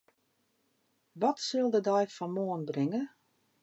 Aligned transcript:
Wat 1.21 1.37
sil 1.47 1.67
de 1.73 1.81
dei 1.89 2.03
fan 2.15 2.33
moarn 2.35 2.61
bringe? 2.71 3.01